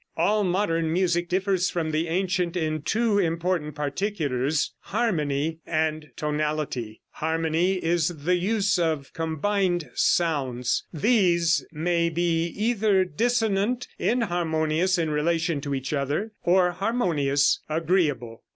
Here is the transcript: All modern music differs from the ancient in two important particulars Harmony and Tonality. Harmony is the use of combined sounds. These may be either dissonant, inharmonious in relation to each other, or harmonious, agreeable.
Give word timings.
All 0.17 0.43
modern 0.43 0.91
music 0.91 1.29
differs 1.29 1.69
from 1.69 1.91
the 1.91 2.07
ancient 2.07 2.57
in 2.57 2.81
two 2.81 3.19
important 3.19 3.75
particulars 3.75 4.73
Harmony 4.79 5.59
and 5.63 6.09
Tonality. 6.17 7.01
Harmony 7.11 7.73
is 7.73 8.07
the 8.07 8.33
use 8.35 8.79
of 8.79 9.13
combined 9.13 9.91
sounds. 9.93 10.85
These 10.91 11.63
may 11.71 12.09
be 12.09 12.47
either 12.47 13.05
dissonant, 13.05 13.87
inharmonious 13.99 14.97
in 14.97 15.11
relation 15.11 15.61
to 15.61 15.75
each 15.75 15.93
other, 15.93 16.31
or 16.41 16.71
harmonious, 16.71 17.59
agreeable. 17.69 18.41